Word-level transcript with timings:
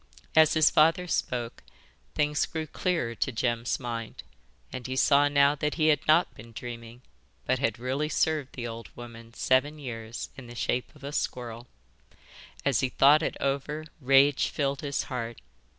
As 0.35 0.55
his 0.55 0.71
father 0.71 1.05
spoke, 1.07 1.61
things 2.15 2.47
grew 2.47 2.65
clearer 2.65 3.13
to 3.13 3.31
Jem's 3.31 3.79
mind, 3.79 4.23
and 4.73 4.87
he 4.87 4.95
saw 4.95 5.27
now 5.27 5.53
that 5.53 5.75
he 5.75 5.89
had 5.89 6.07
not 6.07 6.33
been 6.33 6.53
dreaming, 6.53 7.03
but 7.45 7.59
had 7.59 7.77
really 7.77 8.09
served 8.09 8.53
the 8.55 8.65
old 8.65 8.89
woman 8.95 9.31
seven 9.35 9.77
years 9.77 10.29
in 10.35 10.47
the 10.47 10.55
shape 10.55 10.95
of 10.95 11.03
a 11.03 11.11
squirrel. 11.11 11.67
As 12.65 12.79
he 12.79 12.89
thought 12.89 13.21
it 13.21 13.37
over 13.39 13.85
rage 13.99 14.47
filled 14.47 14.81
his 14.81 15.03
heart. 15.03 15.39